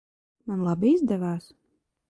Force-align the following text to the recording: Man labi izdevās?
Man 0.51 0.63
labi 0.69 0.95
izdevās? 0.95 1.51